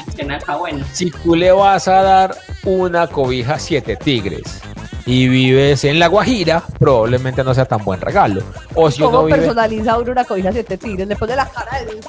[0.58, 0.86] bueno.
[0.94, 4.62] Si tú le vas a dar una cobija a siete tigres
[5.06, 8.42] y vives en La Guajira, probablemente no sea tan buen regalo.
[8.74, 9.40] O si uno ¿Cómo vive.
[9.40, 11.08] personaliza uno una cobija siete tigres?
[11.08, 12.00] ¿Le pone la cara del,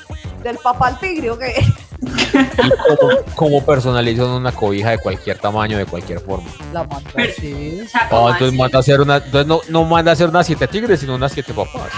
[0.42, 1.55] del papá al tigre o qué?
[2.03, 6.49] ¿Y cómo, cómo personalizan una cobija de cualquier tamaño, de cualquier forma?
[6.73, 7.81] La manda Pero- así.
[7.85, 8.57] O sea, Ah, como entonces así.
[8.59, 9.17] manda a hacer una.
[9.17, 11.91] Entonces no, no manda a hacer una siete tigres, sino unas siete papás.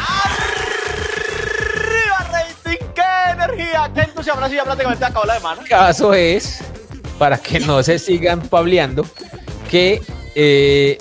[1.77, 2.87] ¡Arriba, rating!
[2.95, 3.91] ¡Qué energía!
[3.95, 4.49] ¡Qué entusiasmo!
[4.49, 5.63] Sí ya prácticamente acabó la de mano.
[5.63, 6.61] El caso es,
[7.19, 9.05] para que no se sigan pableando,
[9.71, 10.01] que
[10.35, 10.99] eh,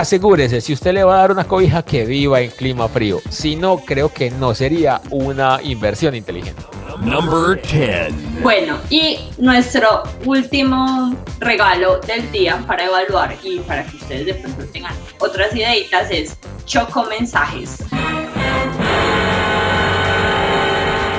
[0.00, 3.56] asegúrese, si usted le va a dar una cobija que viva en clima frío, si
[3.56, 6.62] no, creo que no sería una inversión inteligente.
[7.00, 8.42] Number 10.
[8.42, 14.64] Bueno, y nuestro último regalo del día para evaluar y para que ustedes de pronto
[14.72, 17.78] tengan otras ideitas es Choco Mensajes.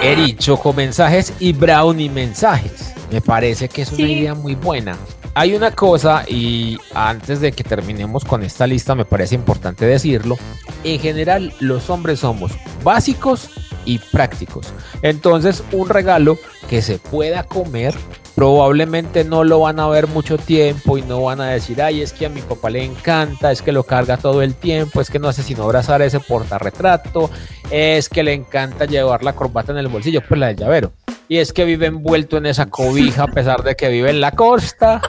[0.01, 2.93] Eri, choco mensajes y brownie mensajes.
[3.11, 4.11] Me parece que es una Sí.
[4.13, 4.95] idea muy buena.
[5.37, 10.37] Hay una cosa, y antes de que terminemos con esta lista, me parece importante decirlo.
[10.85, 12.53] En general, los hombres somos
[12.85, 13.49] básicos
[13.83, 14.71] y prácticos.
[15.01, 16.37] Entonces, un regalo
[16.69, 17.93] que se pueda comer,
[18.33, 22.13] probablemente no lo van a ver mucho tiempo y no van a decir, ay, es
[22.13, 25.19] que a mi papá le encanta, es que lo carga todo el tiempo, es que
[25.19, 27.29] no hace sino abrazar ese portarretrato,
[27.71, 30.93] es que le encanta llevar la corbata en el bolsillo, pues la del llavero.
[31.27, 34.31] Y es que vive envuelto en esa cobija a pesar de que vive en la
[34.31, 35.01] costa.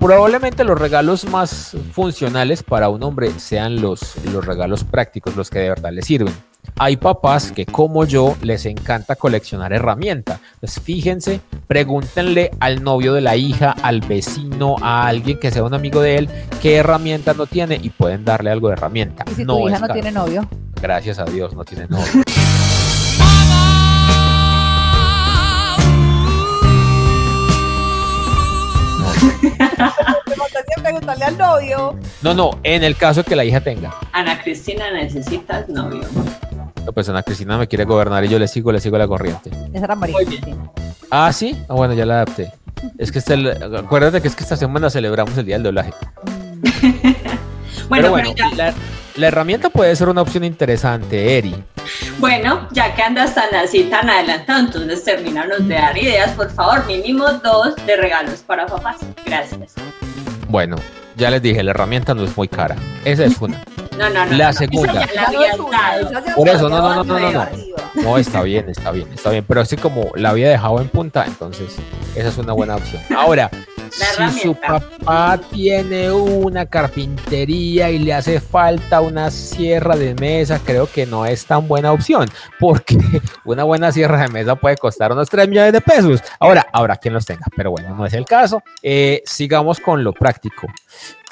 [0.00, 5.60] Probablemente los regalos más funcionales para un hombre sean los, los regalos prácticos, los que
[5.60, 6.34] de verdad le sirven.
[6.76, 10.40] Hay papás que como yo les encanta coleccionar herramientas.
[10.60, 15.74] Pues fíjense, pregúntenle al novio de la hija, al vecino, a alguien que sea un
[15.74, 16.28] amigo de él,
[16.60, 19.24] qué herramienta no tiene y pueden darle algo de herramienta.
[19.30, 19.94] Y si no tu hija no caro.
[19.94, 20.48] tiene novio.
[20.80, 22.22] Gracias a Dios, no tiene novio.
[30.82, 31.98] preguntarle al novio.
[32.22, 33.94] No, no, en el caso de que la hija tenga.
[34.12, 36.04] Ana Cristina, necesitas novio.
[36.92, 39.50] Pues Ana Cristina me quiere gobernar y yo le sigo, le sigo la corriente.
[39.72, 40.16] Esa era María.
[40.26, 40.70] Cristina.
[41.10, 41.56] Ah, sí.
[41.68, 42.52] Ah, bueno, ya la adapté.
[42.98, 43.34] Es que este,
[43.76, 45.92] acuérdate que es que esta semana celebramos el día del doblaje.
[47.88, 48.74] Bueno, Pero bueno, pero ya- la,
[49.16, 51.54] la herramienta puede ser una opción interesante, Eri.
[52.18, 56.84] bueno, ya que andas tan así, tan adelantado, entonces terminanos de dar ideas, por favor,
[56.86, 58.96] mínimo dos de regalos para papás.
[59.24, 59.74] Gracias.
[60.48, 60.76] Bueno,
[61.16, 62.76] ya les dije, la herramienta no es muy cara.
[63.04, 63.62] Esa es una.
[63.94, 64.32] No, no, no.
[64.36, 65.04] La no, segunda.
[65.04, 67.46] Esa ya la Por eso, no, no, no, no, no.
[68.02, 69.44] No, está bien, está bien, está bien.
[69.46, 71.76] Pero así como la había dejado en punta, entonces
[72.16, 73.00] esa es una buena opción.
[73.16, 73.48] Ahora,
[73.94, 80.90] si su papá tiene una carpintería y le hace falta una sierra de mesa, creo
[80.90, 82.28] que no es tan buena opción,
[82.58, 82.98] porque
[83.44, 86.22] una buena sierra de mesa puede costar unos 3 millones de pesos.
[86.40, 88.62] Ahora, habrá quien los tenga, pero bueno, no es el caso.
[88.82, 90.66] Eh, sigamos con lo práctico.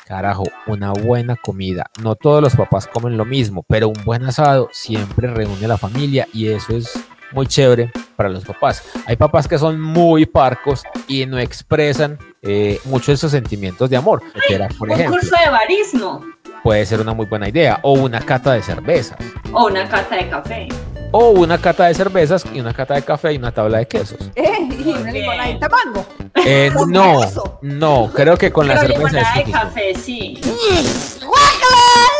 [0.07, 1.87] Carajo, una buena comida.
[2.03, 5.79] No todos los papás comen lo mismo, pero un buen asado siempre reúne a la
[5.79, 6.93] familia y eso es
[7.33, 8.83] muy chévere para los papás.
[9.07, 14.23] Hay papás que son muy parcos y no expresan eh, mucho esos sentimientos de amor.
[14.47, 16.21] Que era, por Un ejemplo, curso de barismo
[16.63, 17.81] puede ser una muy buena idea.
[17.83, 19.19] O una cata de cervezas.
[19.53, 20.69] o una cata de café.
[21.15, 24.19] O una cata de cervezas y una cata de café y una tabla de quesos.
[24.35, 26.07] Eh, y una limonadita mango.
[26.35, 27.21] Eh, no,
[27.61, 30.41] no, creo que con la Pero cerveza es limonada de café, sí.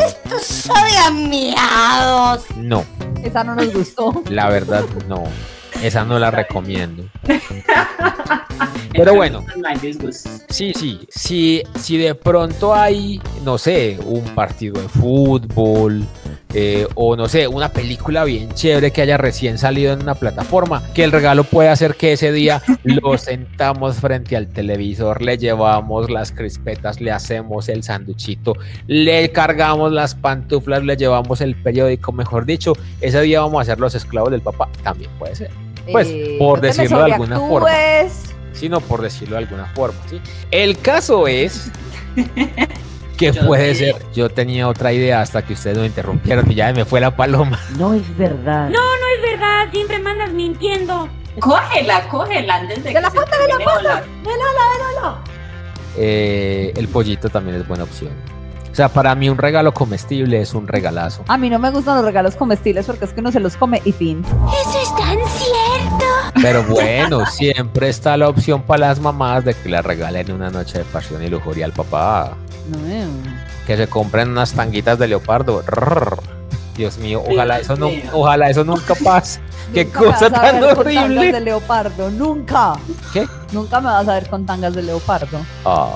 [0.07, 2.45] ¡Esto sabe a miados!
[2.57, 2.85] No,
[3.23, 4.23] Esa no nos gustó.
[4.29, 5.25] la verdad no.
[5.83, 7.05] Esa no la recomiendo.
[8.93, 9.45] Pero bueno.
[10.49, 16.07] Sí, sí, sí, si de pronto hay, no sé, un partido de fútbol
[16.55, 20.83] eh, o no sé, una película bien chévere que haya recién salido en una plataforma,
[20.95, 26.11] que el regalo puede hacer que ese día lo sentamos frente al televisor, le llevamos
[26.11, 28.55] las crispetas, le hacemos el sanduchito,
[28.87, 33.81] le cargamos las pantuflas, le llevamos el periódico, mejor dicho, ese día vamos a ser
[33.81, 35.72] los esclavos del papá, también puede ser.
[35.91, 37.69] Pues, Eh, por no me decirlo de alguna forma
[38.53, 39.99] sino por decirlo de alguna forma.
[40.09, 40.21] ¿sí?
[40.51, 41.71] El caso es
[43.17, 46.85] que puede ser, yo tenía otra idea hasta que ustedes me interrumpieron y ya me
[46.85, 47.59] fue la paloma.
[47.79, 48.69] No es verdad.
[48.69, 51.09] No, no es verdad, siempre mandas mintiendo.
[51.41, 54.05] Cógela, cógela antes de ¡De que la se puerta de la volar.
[54.23, 55.19] ¡Velala, velala!
[55.97, 58.13] Eh, el pollito también es buena opción.
[58.71, 61.25] O sea, para mí un regalo comestible es un regalazo.
[61.29, 63.83] A mí no me gustan los regalos comestibles porque es que uno se los come
[63.85, 64.25] y fin.
[64.25, 65.19] Eso es tan.
[66.43, 70.79] Pero bueno, siempre está la opción para las mamás de que le regalen una noche
[70.79, 72.37] de pasión y lujuria al papá.
[73.67, 75.63] Que se compren unas tanguitas de leopardo.
[76.77, 79.41] Dios mío, ojalá Dios eso no, ojalá eso nunca pase.
[79.75, 81.41] Qué Nunca me cosa a tan con tangas de horrible.
[81.41, 82.73] leopardo, nunca.
[83.13, 83.27] ¿Qué?
[83.53, 85.39] Nunca me vas a ver con tangas de leopardo.
[85.65, 85.95] Ah.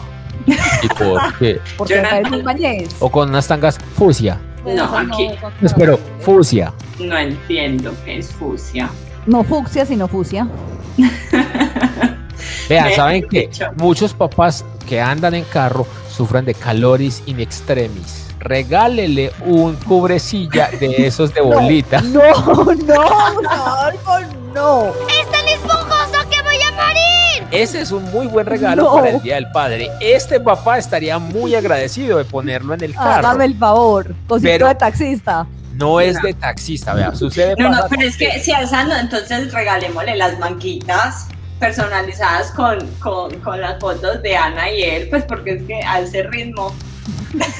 [0.82, 1.60] ¿Y por qué?
[1.76, 2.94] Porque no- bañez.
[3.00, 4.38] O con unas tangas fusia.
[4.64, 6.72] No, Eso aquí con- Espero, fusia.
[7.00, 8.88] no entiendo qué es fusia.
[9.26, 10.48] No fucsia, sino fusia.
[12.68, 13.66] Vean, ¿saben dicho.
[13.76, 18.24] Muchos papás que andan en carro sufren de caloris in extremis.
[18.38, 22.00] Regálele un cubrecilla de esos de bolita.
[22.02, 23.02] No, no,
[23.42, 24.18] Rodolfo,
[24.54, 24.84] no.
[25.08, 27.48] ¡Es tan esponjoso que voy a morir!
[27.50, 28.94] Ese es un muy buen regalo No.
[28.94, 29.88] para el Día del Padre.
[30.00, 33.26] Este papá estaría muy agradecido de ponerlo en el carro.
[33.28, 34.14] Hágame el favor.
[34.26, 35.46] Cosito Pero- de taxista.
[35.76, 38.96] No es de taxista, vea, sucede No, no, pero es que si a esa no,
[38.96, 45.24] entonces regalémosle las manguitas personalizadas con, con, con las fotos de Ana y él, pues
[45.24, 46.74] porque es que a ese ritmo.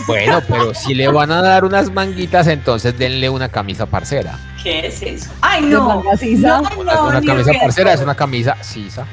[0.07, 4.39] Bueno, pero si le van a dar unas manguitas, entonces denle una camisa parcera.
[4.63, 5.31] ¿Qué es eso?
[5.41, 6.03] ¡Ay, no!
[6.03, 6.61] manga sisa.
[6.61, 9.07] No, Una, no, una camisa parcera es una camisa sisa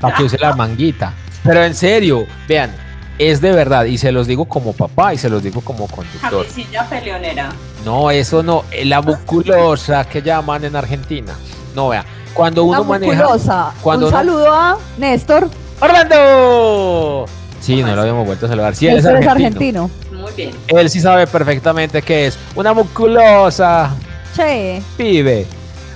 [0.00, 1.12] para que use la manguita.
[1.42, 2.72] Pero en serio, vean,
[3.18, 6.46] es de verdad, y se los digo como papá y se los digo como conductor.
[6.46, 7.50] Camisilla peleonera.
[7.86, 11.32] No, eso no, eh, la buculosa que llaman en Argentina.
[11.74, 13.12] No, vea, cuando uno La maneja.
[13.22, 13.72] musculosa.
[13.80, 15.48] Cuando Un uno- saludo a Néstor.
[15.80, 17.26] ¡Orlando!
[17.60, 18.74] Sí, no lo habíamos vuelto a saludar.
[18.74, 19.84] Sí, él es Néstor es argentino.
[19.84, 20.20] argentino.
[20.22, 20.50] Muy bien.
[20.68, 22.36] Él sí sabe perfectamente qué es.
[22.54, 23.90] Una musculosa
[24.34, 24.82] Che.
[24.96, 25.46] pibe.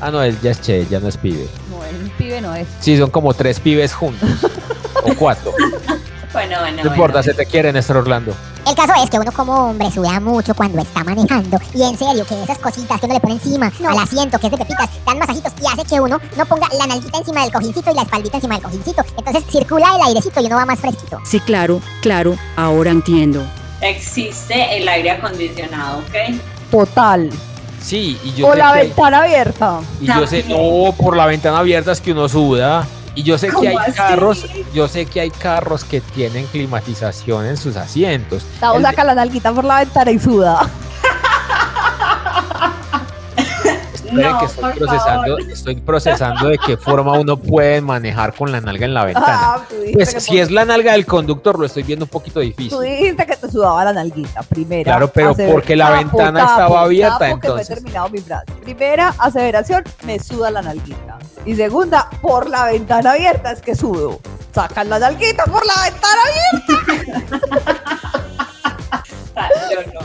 [0.00, 1.46] Ah, no, él ya es che, ya no es pibe.
[1.70, 2.66] No, el pibe no es.
[2.80, 4.28] Sí, son como tres pibes juntos.
[5.02, 5.52] o cuatro.
[6.32, 6.84] Bueno, bueno.
[6.84, 8.32] No importa, se te quiere, Néstor Orlando.
[8.66, 12.24] El caso es que uno como hombre suda mucho cuando está manejando y en serio
[12.26, 15.18] que esas cositas que uno le pone encima al asiento que es de pepitas dan
[15.18, 18.36] masajitos y hace que uno no ponga la nalguita encima del cojincito y la espaldita
[18.36, 19.02] encima del cojincito.
[19.16, 21.18] Entonces circula el airecito y uno va más fresquito.
[21.24, 23.42] Sí, claro, claro, ahora entiendo.
[23.80, 26.34] Existe el aire acondicionado, ¿ok?
[26.70, 27.30] Total.
[27.82, 29.80] Sí, y yo O la que ventana abierta.
[30.00, 32.86] Y yo sé, no, por la ventana abierta es que uno suda.
[33.20, 33.92] Y yo sé que ¿Cómo hay así?
[33.92, 38.46] carros, yo sé que hay carros que tienen climatización en sus asientos.
[38.76, 40.70] El- saca la nalguita por la ventana y suda.
[44.10, 45.40] Esperen No, que estoy procesando, favor.
[45.52, 49.26] estoy procesando de qué forma uno puede manejar con la nalga en la ventana.
[49.40, 52.08] Ah, dijiste Pues que si por- es la nalga del conductor, lo estoy viendo un
[52.10, 52.70] poquito difícil.
[52.70, 54.42] Tú dijiste que te sudaba la nalguita.
[54.42, 54.84] Primera.
[54.92, 57.68] Claro, pero porque la ventana estaba abierta, tapo, que no he entonces.
[57.68, 58.46] terminado mi frase.
[58.62, 61.18] Primera aseveración, me suda la nalguita.
[61.46, 64.18] Y segunda, por la ventana abierta es que sudo.
[64.54, 67.80] Sacan la nalguita por la ventana abierta.
[69.36, 70.00] Ah, Yo no.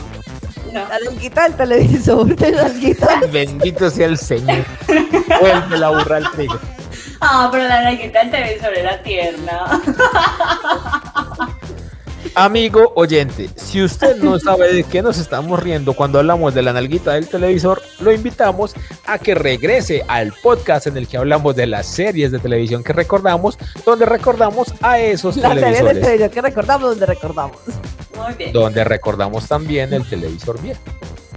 [0.72, 0.88] No.
[0.88, 3.20] La nalguita del televisor, de nalguita.
[3.32, 4.64] Bendito sea el Señor.
[5.40, 6.58] Vuelve la burra al trigo.
[7.20, 9.82] Ah, pero la nalguita del televisor era tierna.
[12.34, 16.74] Amigo oyente, si usted no sabe de qué nos estamos riendo cuando hablamos de la
[16.74, 18.74] nalguita del televisor, lo invitamos
[19.06, 22.92] a que regrese al podcast en el que hablamos de las series de televisión que
[22.92, 27.56] recordamos, donde recordamos a esos La serie de televisores, televisión que recordamos, donde recordamos.
[28.16, 28.52] Muy bien.
[28.52, 30.80] donde recordamos también el televisor viejo.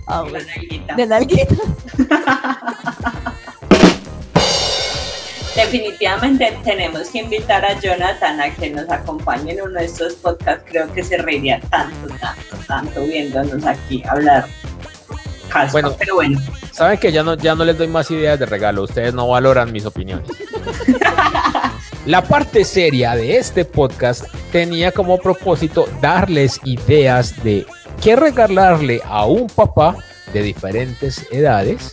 [0.07, 0.39] La bueno.
[0.55, 0.95] nalguita.
[0.95, 1.55] De nalguita.
[5.55, 10.63] Definitivamente tenemos que invitar a Jonathan a que nos acompañe en uno de estos podcasts.
[10.69, 14.47] Creo que se reiría tanto, tanto, tanto viéndonos aquí hablar.
[15.49, 15.95] Caspa, Bueno.
[15.97, 16.39] pero bueno.
[16.71, 19.71] Saben que ya no, ya no les doy más ideas de regalo, ustedes no valoran
[19.71, 20.29] mis opiniones.
[22.09, 27.67] La parte seria de este podcast tenía como propósito darles ideas de
[28.01, 29.95] qué regalarle a un papá
[30.33, 31.91] de diferentes edades.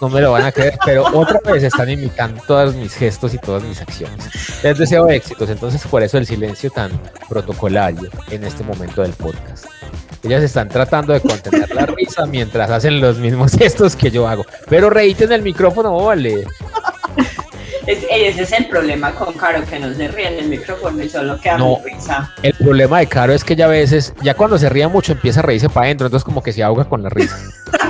[0.00, 3.38] No me lo van a creer, pero otra vez están imitando todos mis gestos y
[3.38, 4.24] todas mis acciones.
[4.62, 6.92] Les deseo éxitos, entonces por eso el silencio tan
[7.28, 9.64] protocolario en este momento del podcast.
[10.22, 14.46] Ellas están tratando de contener la risa mientras hacen los mismos gestos que yo hago.
[14.68, 16.46] Pero reíte en el micrófono, vale.
[17.86, 21.08] Es- ese es el problema con Caro, que no se ríe en el micrófono y
[21.08, 21.78] solo queda No.
[21.78, 22.32] muy risa.
[22.42, 25.40] El problema de Caro es que ella a veces, ya cuando se ríe mucho, empieza
[25.40, 27.36] a reírse para adentro, entonces como que se ahoga con la risa.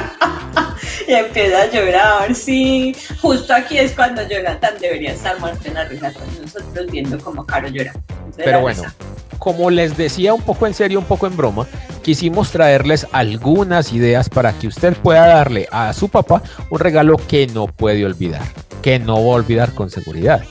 [1.09, 2.95] Y empieza a llorar, sí.
[3.21, 7.45] Justo aquí es cuando Jonathan debería estar muerto en la risa con nosotros viendo cómo
[7.45, 7.93] Caro llora.
[8.37, 8.95] Pero bueno, risa.
[9.39, 11.67] como les decía un poco en serio, un poco en broma,
[12.03, 17.49] quisimos traerles algunas ideas para que usted pueda darle a su papá un regalo que
[17.49, 18.43] no puede olvidar.
[18.83, 20.43] Que no va a olvidar con seguridad.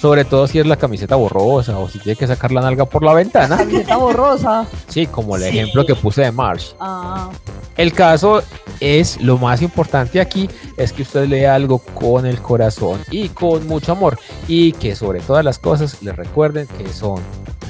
[0.00, 3.02] Sobre todo si es la camiseta borrosa o si tiene que sacar la nalga por
[3.02, 3.56] la ventana.
[3.56, 4.66] Camiseta borrosa.
[4.88, 5.48] Sí, como el Sí.
[5.48, 6.72] ejemplo que puse de Marsh.
[6.80, 7.30] Ah,
[7.76, 8.42] El caso
[8.80, 13.66] es, lo más importante aquí, es que usted lea algo con el corazón y con
[13.66, 14.18] mucho amor.
[14.48, 17.20] Y que sobre todas las cosas le recuerden que son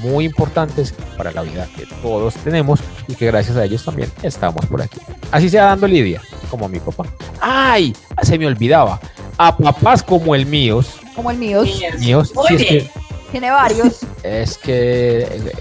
[0.01, 4.65] muy importantes para la vida que todos tenemos y que gracias a ellos también estamos
[4.67, 4.99] por aquí.
[5.31, 7.05] Así sea dando lidia, como mi papá.
[7.41, 7.95] ¡Ay!
[8.23, 8.99] Se me olvidaba.
[9.37, 11.63] A papás como el míos, como el mío.
[11.99, 12.87] míos, Muy sí, es bien.
[12.87, 12.91] que
[13.31, 13.99] Tiene varios.
[14.23, 15.51] es que eh,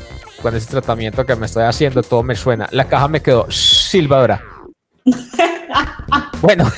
[0.41, 2.68] con ese tratamiento que me estoy haciendo todo me suena.
[2.72, 4.43] La caja me quedó silbadora.
[6.41, 6.70] bueno,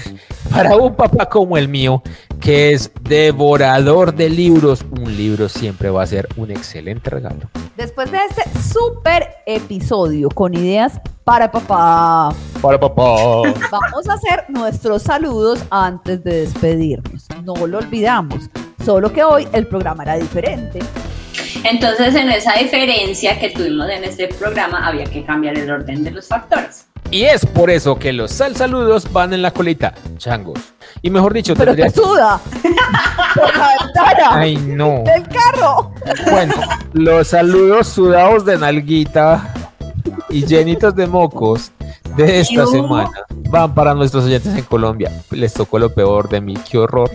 [0.51, 2.03] para un papá como el mío,
[2.40, 7.49] que es devorador de libros, un libro siempre va a ser un excelente regalo.
[7.76, 13.03] Después de este super episodio con ideas para papá, Para papá.
[13.70, 17.26] vamos a hacer nuestros saludos antes de despedirnos.
[17.44, 18.49] No lo olvidamos,
[18.84, 20.80] solo que hoy el programa era diferente.
[21.64, 26.11] Entonces, en esa diferencia que tuvimos en este programa, había que cambiar el orden de
[26.11, 26.86] los factores.
[27.11, 30.59] Y es por eso que los sal saludos van en la colita, changos.
[31.00, 32.40] Y mejor dicho, Pero te tendría que- suda
[33.34, 35.02] por la ventana Ay, no.
[35.04, 35.92] del carro.
[36.30, 36.54] Bueno,
[36.92, 39.54] los saludos sudados de nalguita
[40.28, 41.72] y llenitos de mocos
[42.16, 43.11] de esta semana
[43.50, 45.11] van para nuestros oyentes en Colombia.
[45.30, 47.11] Les tocó lo peor de mí, qué horror.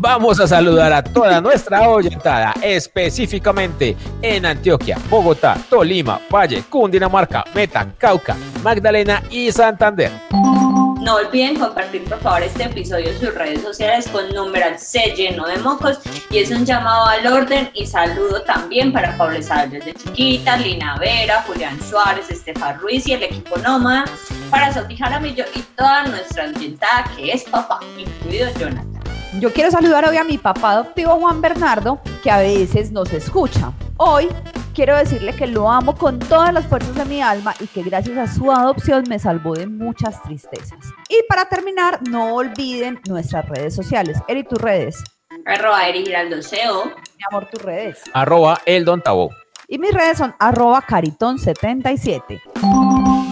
[0.00, 7.92] Vamos a saludar a toda nuestra oyentada, específicamente en Antioquia, Bogotá, Tolima, Valle, Cundinamarca, Meta,
[7.98, 10.12] Cauca, Magdalena y Santander.
[10.30, 15.48] No olviden compartir por favor este episodio en sus redes sociales con numeral C lleno
[15.48, 15.98] de mocos
[16.30, 20.96] y es un llamado al orden y saludo también para Pablo Isabel desde chiquita, Lina
[21.00, 24.04] Vera, Julián Suárez, Estefan Ruiz y el equipo Nómada,
[24.48, 28.97] para Sofía Jaramillo y toda nuestra oyentada que es papá, incluido Jonathan.
[29.34, 33.72] Yo quiero saludar hoy a mi papá adoptivo Juan Bernardo, que a veces nos escucha.
[33.98, 34.28] Hoy
[34.74, 38.16] quiero decirle que lo amo con todas las fuerzas de mi alma y que gracias
[38.16, 40.78] a su adopción me salvó de muchas tristezas.
[41.10, 44.18] Y para terminar, no olviden nuestras redes sociales.
[44.28, 45.04] Eri, tus redes.
[45.44, 46.86] Arroba Eri Giraldo CO.
[46.86, 48.00] Mi amor, tus redes.
[48.14, 49.30] Arroba el Don Tabo.
[49.68, 52.40] Y mis redes son arroba caritón77.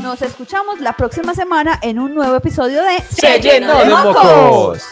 [0.03, 4.85] Nos escuchamos la próxima semana en un nuevo episodio de Se llenó de mocos.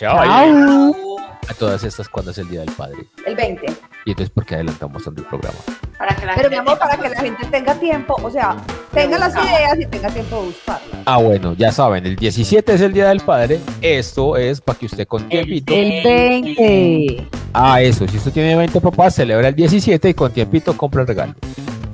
[0.00, 0.24] Chao.
[0.24, 1.16] Chao.
[1.46, 3.04] A todas estas, cuando es el Día del Padre?
[3.26, 3.66] El 20.
[4.06, 5.58] Y entonces, ¿por qué adelantamos tanto el programa?
[5.98, 8.30] Para que la Pero mi gente amor, tenga para que la gente tenga tiempo, o
[8.30, 8.56] sea,
[8.94, 11.00] tenga las ideas y tenga tiempo de buscarlas.
[11.04, 13.60] Ah, bueno, ya saben, el 17 es el Día del Padre.
[13.82, 15.74] Esto es para que usted con tiempito.
[15.74, 17.26] El 20.
[17.52, 18.08] Ah, eso.
[18.08, 21.34] Si usted tiene 20 papás, celebra el 17 y con tiempito compra el regalo.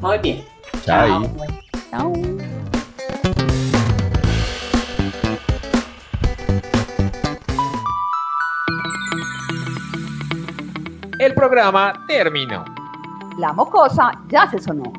[0.01, 0.45] Muy bien.
[0.85, 1.29] Chao.
[1.91, 2.13] Chao.
[11.19, 12.63] El programa terminó.
[13.39, 14.93] La mocosa ya se sonó.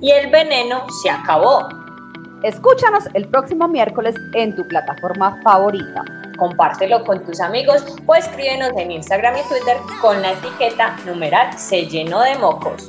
[0.00, 1.68] Y el veneno se acabó.
[2.42, 6.04] Escúchanos el próximo miércoles en tu plataforma favorita.
[6.36, 11.86] Compártelo con tus amigos o escríbenos en Instagram y Twitter con la etiqueta numeral se
[11.86, 12.88] llenó de mocos.